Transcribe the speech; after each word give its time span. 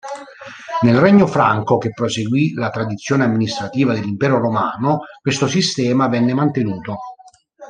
Nel 0.81 0.97
regno 0.97 1.27
franco, 1.27 1.77
che 1.77 1.91
proseguì 1.91 2.53
la 2.53 2.71
tradizione 2.71 3.23
amministrativa 3.23 3.93
dell'impero 3.93 4.39
romano, 4.39 5.01
questo 5.21 5.47
sistema 5.47 6.07
venne 6.07 6.33
mantenuto. 6.33 6.97